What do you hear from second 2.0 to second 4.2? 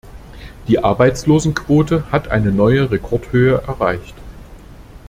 hat eine neue Rekordhöhe erreicht.